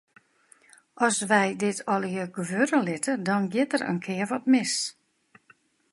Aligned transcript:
As 1.05 1.17
wy 1.29 1.43
dit 1.61 1.79
allegear 1.93 2.29
gewurde 2.37 2.79
litte, 2.87 3.13
dan 3.27 3.43
giet 3.53 3.75
it 3.77 3.87
in 3.91 3.99
kear 4.07 4.29
mis. 4.53 4.73